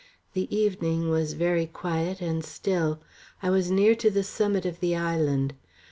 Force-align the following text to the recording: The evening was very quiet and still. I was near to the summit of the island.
The 0.33 0.47
evening 0.55 1.11
was 1.11 1.33
very 1.33 1.67
quiet 1.67 2.21
and 2.21 2.43
still. 2.43 2.99
I 3.43 3.51
was 3.51 3.69
near 3.69 3.93
to 3.93 4.09
the 4.09 4.23
summit 4.23 4.65
of 4.65 4.79
the 4.79 4.95
island. 4.95 5.53